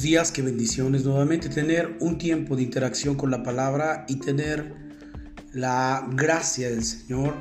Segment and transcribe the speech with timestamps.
[0.00, 4.74] Días, qué bendiciones nuevamente tener un tiempo de interacción con la palabra y tener
[5.52, 7.34] la gracia del Señor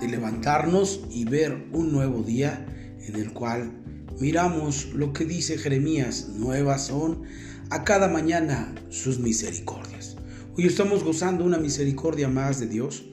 [0.00, 2.66] de levantarnos y ver un nuevo día
[3.00, 3.72] en el cual
[4.20, 7.22] miramos lo que dice Jeremías, nuevas son
[7.70, 10.14] a cada mañana sus misericordias.
[10.56, 13.06] Hoy estamos gozando una misericordia más de Dios,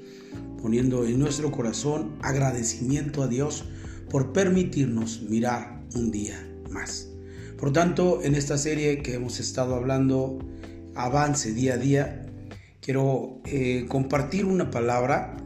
[0.62, 3.66] poniendo en nuestro corazón agradecimiento a Dios
[4.12, 7.11] por permitirnos mirar un día más.
[7.62, 10.40] Por tanto, en esta serie que hemos estado hablando,
[10.96, 12.26] avance día a día,
[12.82, 15.38] quiero eh, compartir una palabra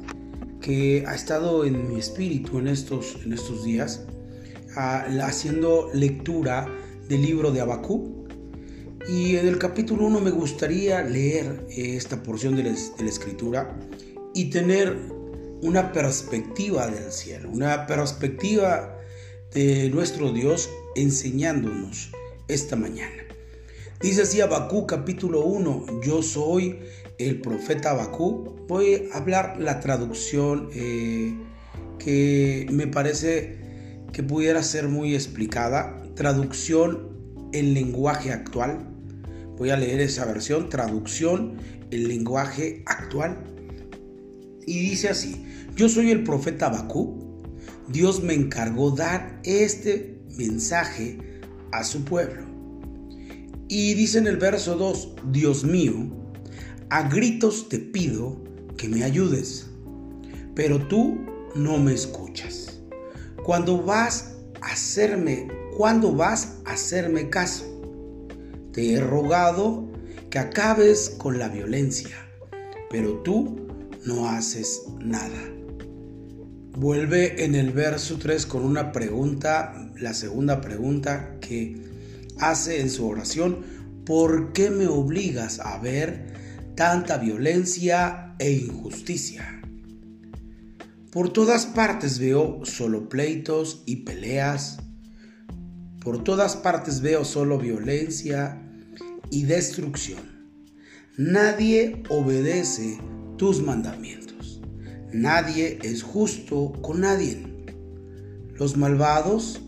[0.61, 4.05] que ha estado en mi espíritu en estos, en estos días,
[4.77, 6.65] haciendo lectura
[7.09, 8.25] del libro de Abacú.
[9.09, 13.77] Y en el capítulo 1 me gustaría leer eh, esta porción de de la escritura
[14.33, 14.97] y tener
[15.61, 18.94] una perspectiva del cielo, una perspectiva
[19.55, 22.11] nuestro Dios enseñándonos
[22.49, 23.23] esta mañana.
[24.01, 26.79] Dice así Abacú capítulo 1, yo soy
[27.17, 28.65] el profeta Abacú.
[28.67, 31.33] Voy a hablar la traducción eh,
[31.99, 33.57] que me parece
[34.11, 36.03] que pudiera ser muy explicada.
[36.15, 37.15] Traducción
[37.53, 38.89] en lenguaje actual.
[39.57, 41.55] Voy a leer esa versión, traducción
[41.91, 43.41] en lenguaje actual.
[44.67, 45.45] Y dice así,
[45.77, 47.24] yo soy el profeta Abacú.
[47.87, 51.41] Dios me encargó dar este mensaje
[51.71, 52.43] a su pueblo.
[53.67, 55.93] Y dice en el verso 2, Dios mío,
[56.89, 58.43] a gritos te pido
[58.77, 59.67] que me ayudes,
[60.53, 61.17] pero tú
[61.55, 62.79] no me escuchas.
[63.43, 65.47] Cuando vas a hacerme,
[65.77, 67.65] cuando vas a hacerme caso,
[68.71, 69.87] te he rogado
[70.29, 72.15] que acabes con la violencia,
[72.89, 73.67] pero tú
[74.05, 75.54] no haces nada.
[76.77, 81.81] Vuelve en el verso 3 con una pregunta, la segunda pregunta que
[82.37, 83.63] hace en su oración,
[84.05, 86.33] ¿por qué me obligas a ver
[86.75, 89.61] tanta violencia e injusticia?
[91.11, 94.79] Por todas partes veo solo pleitos y peleas,
[96.01, 98.61] por todas partes veo solo violencia
[99.31, 100.51] y destrucción.
[101.15, 102.99] Nadie obedece
[103.37, 104.24] tus mandamientos.
[105.15, 107.41] Nadie es justo con nadie.
[108.55, 109.61] Los malvados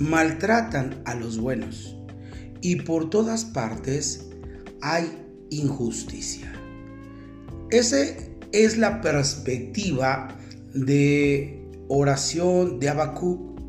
[0.00, 1.94] maltratan a los buenos
[2.62, 4.30] y por todas partes
[4.80, 5.18] hay
[5.50, 6.50] injusticia.
[7.70, 7.98] Esa
[8.52, 10.34] es la perspectiva
[10.72, 13.60] de oración de Habacuc,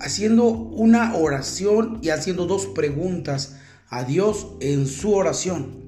[0.00, 3.56] haciendo una oración y haciendo dos preguntas
[3.88, 5.80] a Dios en su oración.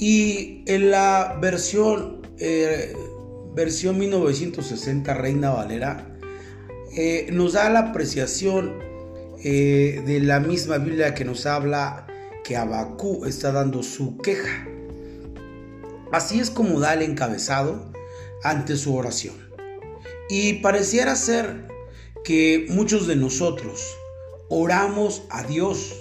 [0.00, 2.92] Y en la versión eh,
[3.56, 6.14] versión 1960 Reina Valera,
[6.94, 8.78] eh, nos da la apreciación
[9.42, 12.06] eh, de la misma Biblia que nos habla
[12.44, 14.68] que Abacú está dando su queja.
[16.12, 17.90] Así es como da el encabezado
[18.42, 19.34] ante su oración.
[20.28, 21.66] Y pareciera ser
[22.24, 23.96] que muchos de nosotros
[24.50, 25.96] oramos a Dios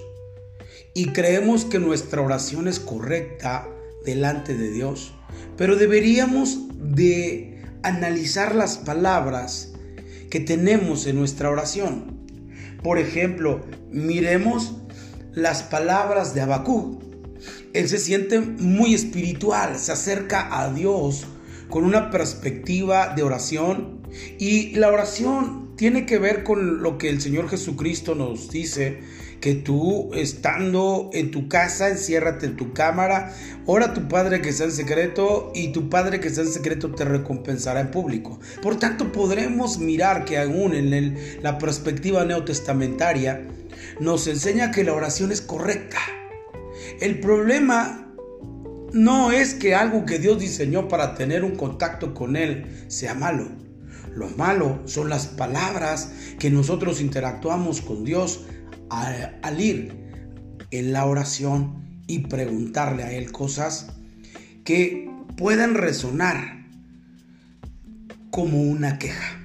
[0.94, 3.70] y creemos que nuestra oración es correcta
[4.04, 5.15] delante de Dios,
[5.58, 9.74] pero deberíamos de analizar las palabras
[10.30, 12.20] que tenemos en nuestra oración.
[12.84, 14.74] Por ejemplo, miremos
[15.34, 17.02] las palabras de Habacuc.
[17.74, 21.28] Él se siente muy espiritual, se acerca a Dios
[21.70, 24.02] con una perspectiva de oración
[24.40, 29.00] y la oración tiene que ver con lo que el Señor Jesucristo nos dice
[29.42, 33.34] que tú estando en tu casa, enciérrate en tu cámara,
[33.66, 36.94] ora a tu Padre que está en secreto y tu Padre que está en secreto
[36.94, 38.40] te recompensará en público.
[38.62, 43.46] Por tanto, podremos mirar que aún en la perspectiva neotestamentaria
[44.00, 46.00] nos enseña que la oración es correcta.
[47.00, 48.14] El problema
[48.94, 53.50] no es que algo que Dios diseñó para tener un contacto con Él sea malo.
[54.16, 58.46] Lo malo son las palabras que nosotros interactuamos con Dios
[58.90, 59.96] al ir
[60.72, 63.88] en la oración y preguntarle a Él cosas
[64.64, 66.66] que puedan resonar
[68.32, 69.40] como una queja.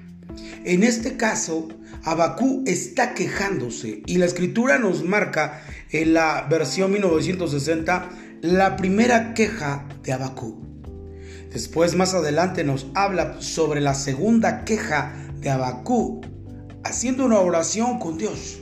[0.64, 1.68] En este caso,
[2.04, 8.10] Abacú está quejándose y la escritura nos marca en la versión 1960
[8.42, 10.60] la primera queja de Abacú.
[11.52, 16.20] Después más adelante nos habla sobre la segunda queja de Abacú
[16.84, 18.60] haciendo una oración con Dios.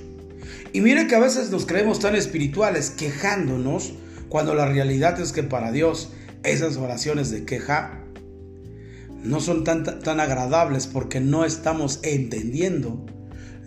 [0.72, 3.94] Y mire que a veces nos creemos tan espirituales quejándonos
[4.28, 6.10] cuando la realidad es que para Dios
[6.42, 8.04] esas oraciones de queja
[9.24, 13.04] no son tan, tan agradables porque no estamos entendiendo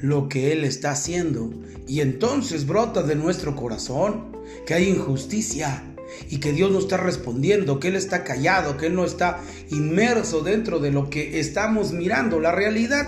[0.01, 1.51] lo que Él está haciendo.
[1.87, 5.83] Y entonces brota de nuestro corazón que hay injusticia
[6.29, 9.39] y que Dios no está respondiendo, que Él está callado, que Él no está
[9.69, 12.39] inmerso dentro de lo que estamos mirando.
[12.39, 13.07] La realidad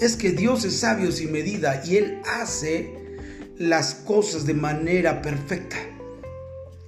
[0.00, 3.03] es que Dios es sabio sin medida y Él hace
[3.58, 5.76] las cosas de manera perfecta.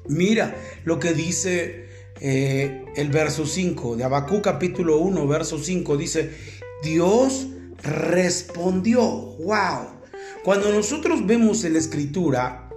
[0.09, 0.55] Mira
[0.85, 1.87] lo que dice
[2.21, 6.31] eh, el verso 5 de Abacú capítulo 1, verso 5, dice,
[6.83, 7.49] Dios
[7.83, 9.03] respondió.
[9.03, 9.97] ¡Wow!
[10.45, 12.69] Cuando nosotros vemos en la escritura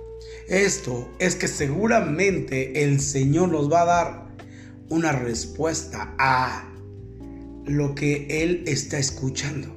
[0.47, 4.29] esto, es que seguramente el Señor nos va a dar
[4.89, 6.73] una respuesta a
[7.65, 9.75] lo que Él está escuchando.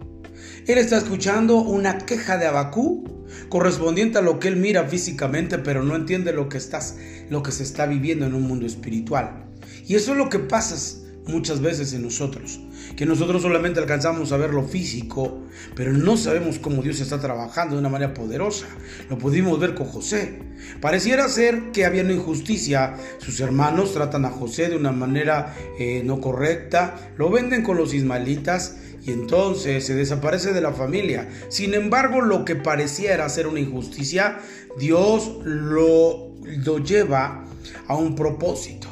[0.67, 5.83] Él está escuchando una queja de Abacú correspondiente a lo que él mira físicamente, pero
[5.83, 6.97] no entiende lo que estás,
[7.31, 9.45] lo que se está viviendo en un mundo espiritual.
[9.87, 12.61] Y eso es lo que pasa muchas veces en nosotros,
[12.97, 15.43] que nosotros solamente alcanzamos a ver lo físico,
[15.75, 18.67] pero no sabemos cómo Dios está trabajando de una manera poderosa.
[19.09, 20.41] Lo pudimos ver con José.
[20.81, 22.97] Pareciera ser que había una injusticia.
[23.19, 27.95] Sus hermanos tratan a José de una manera eh, no correcta, lo venden con los
[27.95, 31.29] ismaelitas y entonces se desaparece de la familia.
[31.49, 34.39] Sin embargo, lo que pareciera ser una injusticia,
[34.79, 37.45] Dios lo, lo lleva
[37.89, 38.92] a un propósito.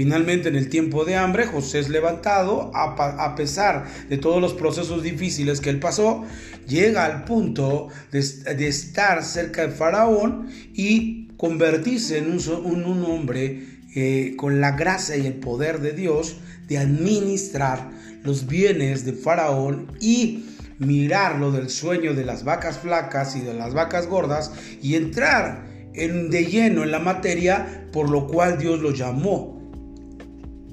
[0.00, 5.02] Finalmente, en el tiempo de hambre, José es levantado, a, pesar de todos los procesos
[5.02, 6.24] difíciles que él pasó,
[6.66, 8.20] llega al punto de,
[8.66, 15.34] estar cerca de Faraón y convertirse en un, hombre eh, con la gracia y el
[15.34, 16.36] poder de Dios
[16.66, 17.90] de administrar
[18.24, 20.46] los bienes de Faraón y
[20.78, 24.50] mirarlo del sueño de las vacas flacas y de las vacas gordas
[24.80, 29.59] y entrar en, de lleno en la materia por lo cual Dios lo llamó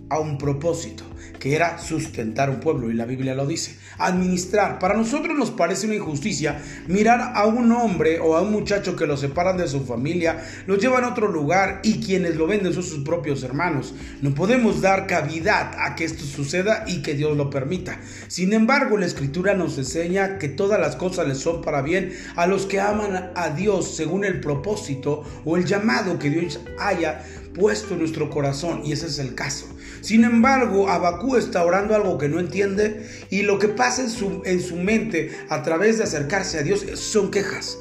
[0.10, 1.04] a un propósito,
[1.40, 3.78] que era sustentar un pueblo, y la Biblia lo dice.
[3.98, 4.80] Administrar.
[4.80, 9.08] Para nosotros nos parece una injusticia mirar a un hombre o a un muchacho que
[9.08, 12.84] lo separan de su familia, lo llevan a otro lugar y quienes lo venden son
[12.84, 13.94] sus propios hermanos.
[14.22, 18.00] No podemos dar cavidad a que esto suceda y que Dios lo permita.
[18.28, 22.48] Sin embargo, la Escritura nos enseña que todas las cosas les son para bien a
[22.48, 27.24] los que aman a Dios según el propósito o el llamado que Dios haya
[27.58, 29.68] puesto en nuestro corazón y ese es el caso.
[30.08, 34.42] Sin embargo, Abacú está orando algo que no entiende y lo que pasa en su,
[34.46, 37.78] en su mente a través de acercarse a Dios son quejas.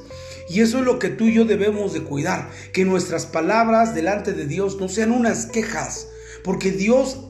[0.49, 4.33] Y eso es lo que tú y yo debemos de cuidar, que nuestras palabras delante
[4.33, 6.09] de Dios no sean unas quejas,
[6.43, 7.21] porque Dios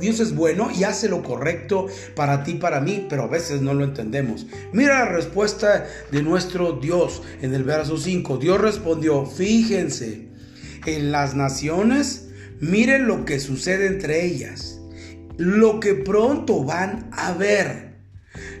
[0.00, 1.86] Dios es bueno y hace lo correcto
[2.16, 4.48] para ti, para mí, pero a veces no lo entendemos.
[4.72, 8.38] Mira la respuesta de nuestro Dios en el verso 5.
[8.38, 10.26] Dios respondió, fíjense,
[10.84, 12.25] en las naciones,
[12.60, 14.80] miren lo que sucede entre ellas,
[15.36, 17.96] lo que pronto van a ver.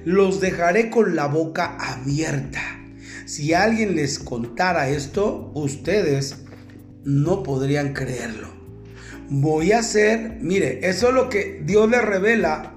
[0.04, 2.62] Los dejaré con la boca abierta.
[3.26, 6.44] Si alguien les contara esto, ustedes
[7.04, 8.48] no podrían creerlo.
[9.28, 12.74] Voy a hacer, mire, eso es lo que Dios le revela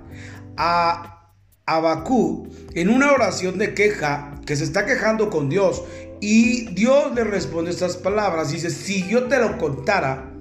[0.58, 1.32] a
[1.66, 5.84] Abacú en una oración de queja que se está quejando con Dios
[6.20, 8.52] y Dios le responde estas palabras.
[8.52, 10.39] Dice, si yo te lo contara,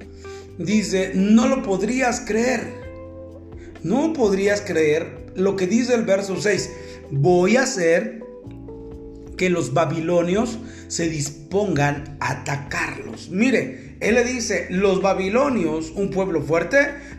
[0.59, 2.89] dice, no lo podrías creer.
[3.83, 6.71] No podrías creer lo que dice el verso 6.
[7.11, 8.23] Voy a hacer
[9.37, 13.31] que los babilonios se dispongan a atacarlos.
[13.31, 16.79] Mire, él le dice, los babilonios, un pueblo fuerte,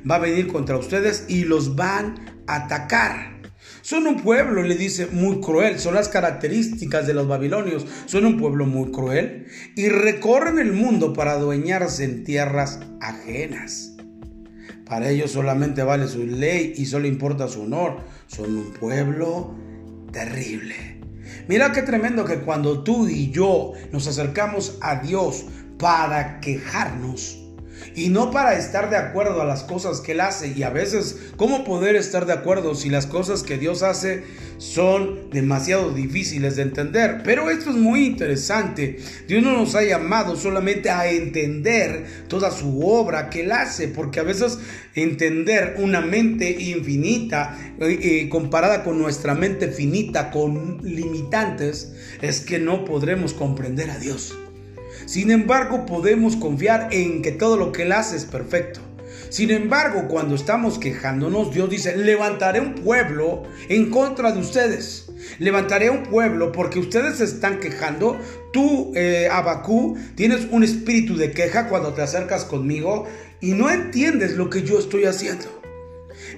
[0.09, 3.38] va a venir contra ustedes y los van a atacar.
[3.89, 5.79] Son un pueblo, le dice, muy cruel.
[5.79, 7.87] Son las características de los babilonios.
[8.05, 13.95] Son un pueblo muy cruel y recorren el mundo para adueñarse en tierras ajenas.
[14.85, 18.01] Para ellos solamente vale su ley y solo importa su honor.
[18.27, 19.55] Son un pueblo
[20.11, 20.99] terrible.
[21.47, 25.45] Mira qué tremendo que cuando tú y yo nos acercamos a Dios
[25.79, 27.38] para quejarnos,
[27.95, 30.49] y no para estar de acuerdo a las cosas que Él hace.
[30.49, 34.23] Y a veces, ¿cómo poder estar de acuerdo si las cosas que Dios hace
[34.57, 37.21] son demasiado difíciles de entender?
[37.23, 38.97] Pero esto es muy interesante.
[39.27, 44.19] Dios no nos ha llamado solamente a entender toda su obra que Él hace, porque
[44.19, 44.59] a veces
[44.95, 52.59] entender una mente infinita eh, eh, comparada con nuestra mente finita, con limitantes, es que
[52.59, 54.35] no podremos comprender a Dios.
[55.05, 58.81] Sin embargo, podemos confiar en que todo lo que Él hace es perfecto.
[59.29, 65.11] Sin embargo, cuando estamos quejándonos, Dios dice, levantaré un pueblo en contra de ustedes.
[65.37, 68.19] Levantaré un pueblo porque ustedes se están quejando.
[68.51, 73.07] Tú, eh, Abacú, tienes un espíritu de queja cuando te acercas conmigo
[73.39, 75.58] y no entiendes lo que yo estoy haciendo.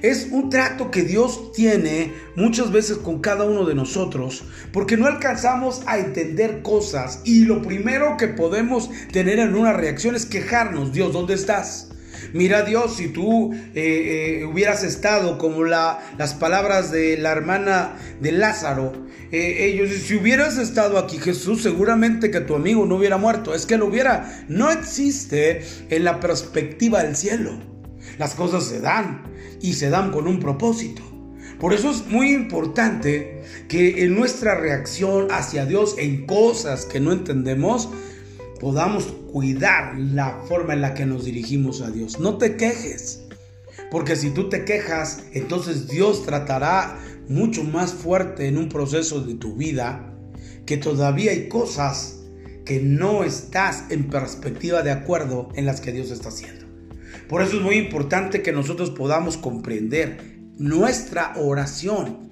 [0.02, 5.08] Es un trato que Dios tiene muchas veces con cada uno de nosotros porque no
[5.08, 10.94] alcanzamos a entender cosas y lo primero que podemos tener en una reacción es quejarnos,
[10.94, 11.90] Dios, ¿dónde estás?
[12.34, 17.98] Mira Dios, si tú eh, eh, hubieras estado como la, las palabras de la hermana
[18.22, 18.94] de Lázaro,
[19.32, 23.56] eh, ellos, si hubieras estado aquí Jesús, seguramente que tu amigo no hubiera muerto.
[23.56, 24.46] Es que lo hubiera.
[24.50, 27.71] No existe en la perspectiva del cielo.
[28.18, 29.24] Las cosas se dan
[29.62, 31.02] y se dan con un propósito.
[31.60, 37.12] Por eso es muy importante que en nuestra reacción hacia Dios en cosas que no
[37.12, 37.90] entendemos,
[38.60, 42.20] podamos cuidar la forma en la que nos dirigimos a Dios.
[42.20, 43.24] No te quejes,
[43.92, 49.36] porque si tú te quejas, entonces Dios tratará mucho más fuerte en un proceso de
[49.36, 50.14] tu vida
[50.66, 52.20] que todavía hay cosas
[52.66, 56.71] que no estás en perspectiva de acuerdo en las que Dios está haciendo.
[57.32, 62.30] Por eso es muy importante que nosotros podamos comprender nuestra oración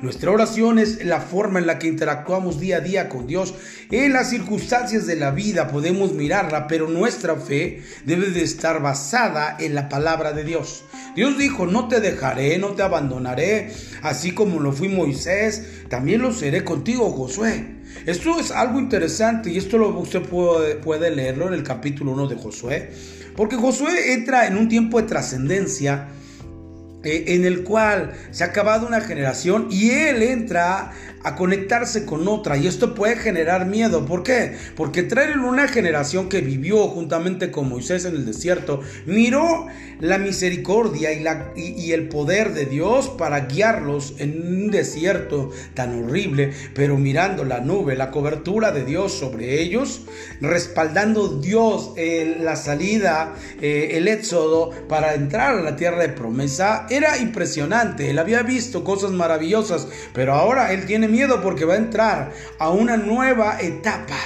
[0.00, 3.54] nuestra oración es la forma en la que interactuamos día a día con Dios.
[3.90, 9.56] En las circunstancias de la vida podemos mirarla, pero nuestra fe debe de estar basada
[9.58, 10.84] en la palabra de Dios.
[11.14, 13.70] Dios dijo, no te dejaré, no te abandonaré,
[14.02, 17.75] así como lo fui Moisés, también lo seré contigo, Josué.
[18.04, 22.28] Esto es algo interesante y esto lo, usted puede, puede leerlo en el capítulo 1
[22.28, 22.90] de Josué,
[23.36, 26.08] porque Josué entra en un tiempo de trascendencia
[27.06, 30.90] eh, en el cual se ha acabado una generación y él entra
[31.26, 34.06] a conectarse con otra y esto puede generar miedo.
[34.06, 34.56] ¿Por qué?
[34.76, 39.66] Porque traer una generación que vivió juntamente con Moisés en el desierto, miró
[39.98, 46.04] la misericordia y, la, y, el poder de Dios para guiarlos en un desierto tan
[46.04, 50.02] horrible, pero mirando la nube, la cobertura de Dios sobre ellos,
[50.40, 56.86] respaldando Dios eh, la salida, eh, el éxodo para entrar a la tierra de promesa,
[56.96, 58.10] era impresionante.
[58.10, 62.70] Él había visto cosas maravillosas, pero ahora él tiene miedo porque va a entrar a
[62.70, 64.16] una nueva etapa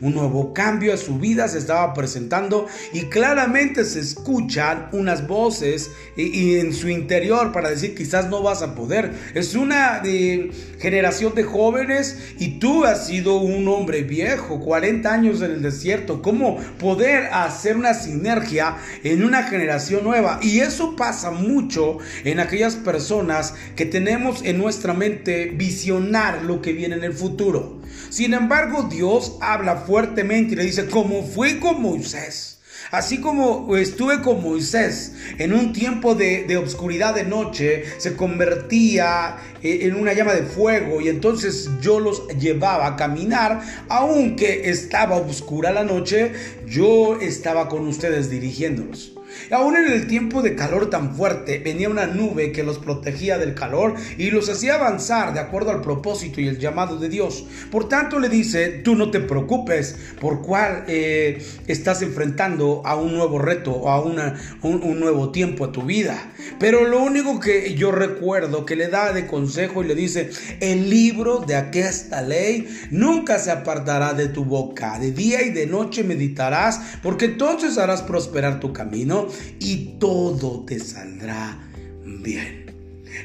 [0.00, 5.90] un nuevo cambio a su vida se estaba presentando y claramente se escuchan unas voces
[6.16, 9.12] y, en su interior para decir quizás no vas a poder.
[9.34, 15.42] Es una de generación de jóvenes y tú has sido un hombre viejo, 40 años
[15.42, 16.22] en el desierto.
[16.22, 20.40] ¿Cómo poder hacer una sinergia en una generación nueva?
[20.42, 26.72] Y eso pasa mucho en aquellas personas que tenemos en nuestra mente visionar lo que
[26.72, 27.79] viene en el futuro.
[28.08, 32.60] Sin embargo, Dios habla fuertemente y le dice, como fui con Moisés.
[32.90, 39.36] Así como estuve con Moisés en un tiempo de, de obscuridad de noche, se convertía
[39.62, 45.16] eh, en una llama de fuego y entonces yo los llevaba a caminar, aunque estaba
[45.16, 46.32] oscura la noche,
[46.66, 49.12] yo estaba con ustedes dirigiéndolos.
[49.50, 53.54] Aún en el tiempo de calor tan fuerte, venía una nube que los protegía del
[53.54, 57.44] calor y los hacía avanzar de acuerdo al propósito y el llamado de Dios.
[57.70, 63.12] Por tanto, le dice, tú no te preocupes por cuál eh, estás enfrentando a un
[63.12, 66.32] nuevo reto o a una, un, un nuevo tiempo a tu vida.
[66.60, 70.30] Pero lo único que yo recuerdo que le da de consejo y le dice,
[70.60, 74.98] el libro de aquesta ley nunca se apartará de tu boca.
[75.00, 79.26] De día y de noche meditarás, porque entonces harás prosperar tu camino
[79.58, 81.58] y todo te saldrá
[82.04, 82.70] bien.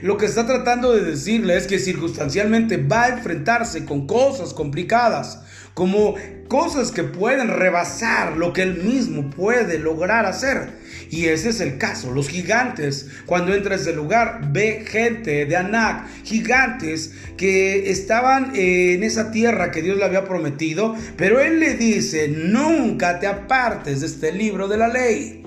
[0.02, 5.42] Lo que está tratando de decirle es que circunstancialmente va a enfrentarse con cosas complicadas,
[5.74, 6.16] como
[6.48, 10.74] cosas que pueden rebasar lo que él mismo puede lograr hacer.
[11.10, 12.12] Y ese es el caso.
[12.12, 19.04] Los gigantes, cuando entra a ese lugar, ve gente de Anak, gigantes que estaban en
[19.04, 24.08] esa tierra que Dios le había prometido, pero él le dice, nunca te apartes de
[24.08, 25.45] este libro de la ley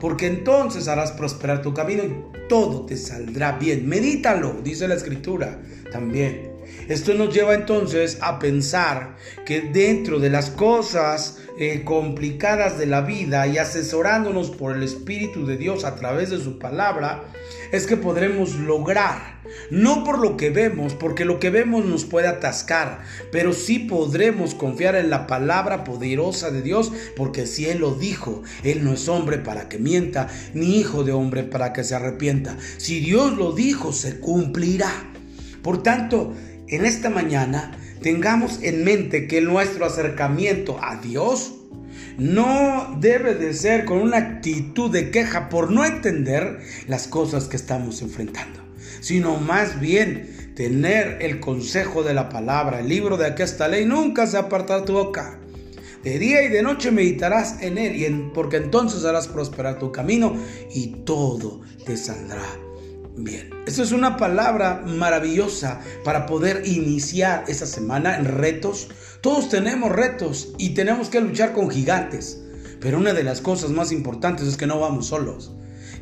[0.00, 3.88] porque entonces harás prosperar tu camino y todo te saldrá bien.
[3.88, 5.60] Medítalo, dice la escritura
[5.92, 6.49] también.
[6.88, 13.02] Esto nos lleva entonces a pensar que dentro de las cosas eh, complicadas de la
[13.02, 17.22] vida y asesorándonos por el Espíritu de Dios a través de su palabra,
[17.72, 22.28] es que podremos lograr, no por lo que vemos, porque lo que vemos nos puede
[22.28, 27.94] atascar, pero sí podremos confiar en la palabra poderosa de Dios, porque si Él lo
[27.94, 31.94] dijo, Él no es hombre para que mienta, ni hijo de hombre para que se
[31.94, 32.56] arrepienta.
[32.78, 35.12] Si Dios lo dijo, se cumplirá.
[35.62, 36.32] Por tanto,
[36.70, 37.72] en esta mañana
[38.02, 41.54] tengamos en mente que nuestro acercamiento a Dios
[42.16, 47.56] no debe de ser con una actitud de queja por no entender las cosas que
[47.56, 48.60] estamos enfrentando,
[49.00, 54.26] sino más bien tener el consejo de la palabra, el libro de aquesta ley, nunca
[54.26, 55.38] se apartará tu boca.
[56.04, 60.34] De día y de noche meditarás en él, y porque entonces harás prosperar tu camino
[60.72, 62.69] y todo te saldrá
[63.24, 63.50] bien.
[63.66, 68.88] Esto es una palabra maravillosa para poder iniciar esta semana en retos.
[69.20, 72.42] Todos tenemos retos y tenemos que luchar con gigantes.
[72.80, 75.52] Pero una de las cosas más importantes es que no vamos solos.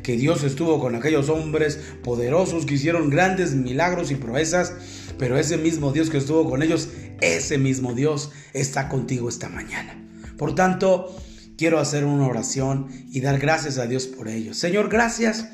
[0.03, 4.73] Que Dios estuvo con aquellos hombres poderosos que hicieron grandes milagros y proezas.
[5.17, 6.89] Pero ese mismo Dios que estuvo con ellos,
[7.21, 10.01] ese mismo Dios está contigo esta mañana.
[10.37, 11.13] Por tanto,
[11.57, 14.53] quiero hacer una oración y dar gracias a Dios por ello.
[14.53, 15.49] Señor, gracias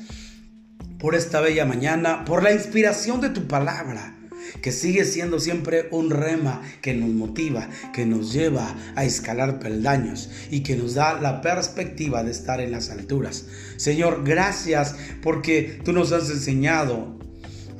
[0.98, 4.16] por esta bella mañana, por la inspiración de tu palabra
[4.62, 10.30] que sigue siendo siempre un rema que nos motiva, que nos lleva a escalar peldaños
[10.50, 13.46] y que nos da la perspectiva de estar en las alturas.
[13.76, 17.18] Señor, gracias porque tú nos has enseñado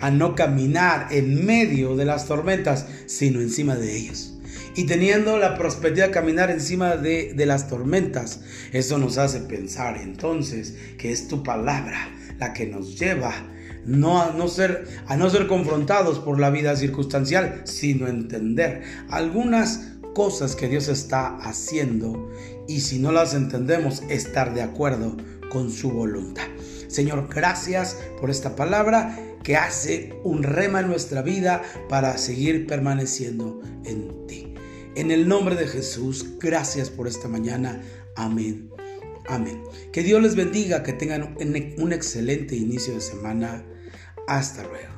[0.01, 4.33] a no caminar en medio de las tormentas, sino encima de ellas
[4.75, 8.41] y teniendo la perspectiva de caminar encima de, de, las tormentas.
[8.73, 13.33] Eso nos hace pensar entonces que es tu palabra la que nos lleva
[13.85, 19.93] no a no ser a no ser confrontados por la vida circunstancial, sino entender algunas
[20.15, 22.31] cosas que Dios está haciendo
[22.67, 25.17] y si no las entendemos estar de acuerdo
[25.51, 26.47] con su voluntad.
[26.89, 33.61] Señor, gracias por esta palabra que hace un rema en nuestra vida para seguir permaneciendo
[33.85, 34.55] en ti.
[34.97, 37.83] En el nombre de Jesús, gracias por esta mañana.
[38.17, 38.76] Amén.
[39.29, 39.63] Amén.
[39.93, 43.65] Que Dios les bendiga, que tengan un excelente inicio de semana.
[44.27, 44.96] Hasta luego.